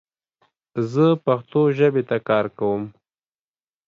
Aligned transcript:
زه 0.91 1.05
پښتو 1.25 1.61
ژبې 1.77 2.03
ته 2.09 2.17
کار 2.29 2.45
کوم 2.57 2.83